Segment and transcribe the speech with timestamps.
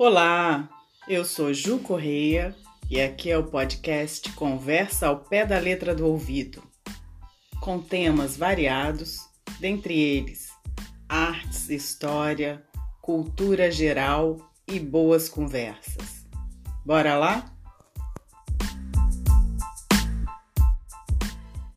[0.00, 0.68] Olá,
[1.08, 2.54] eu sou Ju Correia
[2.88, 6.62] e aqui é o podcast Conversa ao Pé da Letra do Ouvido,
[7.60, 9.18] com temas variados,
[9.58, 10.50] dentre eles
[11.08, 12.64] artes, história,
[13.02, 14.36] cultura geral
[14.68, 16.24] e boas conversas.
[16.86, 17.57] Bora lá?